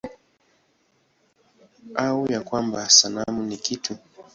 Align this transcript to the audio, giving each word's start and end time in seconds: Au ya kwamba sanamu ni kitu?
Au 1.95 2.27
ya 2.31 2.41
kwamba 2.41 2.89
sanamu 2.89 3.43
ni 3.43 3.57
kitu? 3.57 3.97